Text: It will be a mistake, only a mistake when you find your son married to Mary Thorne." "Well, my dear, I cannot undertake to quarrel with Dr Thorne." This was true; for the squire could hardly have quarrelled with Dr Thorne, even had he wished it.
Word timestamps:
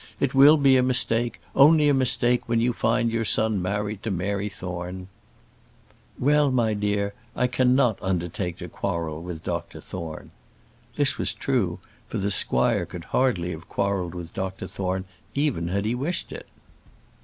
It 0.19 0.33
will 0.33 0.57
be 0.57 0.77
a 0.77 0.81
mistake, 0.81 1.39
only 1.55 1.87
a 1.87 1.93
mistake 1.93 2.49
when 2.49 2.59
you 2.59 2.73
find 2.73 3.11
your 3.11 3.23
son 3.23 3.61
married 3.61 4.01
to 4.01 4.09
Mary 4.09 4.49
Thorne." 4.49 5.09
"Well, 6.17 6.49
my 6.49 6.73
dear, 6.73 7.13
I 7.35 7.45
cannot 7.45 7.99
undertake 8.01 8.57
to 8.57 8.67
quarrel 8.67 9.21
with 9.21 9.43
Dr 9.43 9.79
Thorne." 9.79 10.31
This 10.95 11.19
was 11.19 11.35
true; 11.35 11.77
for 12.07 12.17
the 12.17 12.31
squire 12.31 12.87
could 12.87 13.03
hardly 13.13 13.51
have 13.51 13.69
quarrelled 13.69 14.15
with 14.15 14.33
Dr 14.33 14.65
Thorne, 14.65 15.05
even 15.35 15.67
had 15.67 15.85
he 15.85 15.93
wished 15.93 16.31
it. 16.31 16.47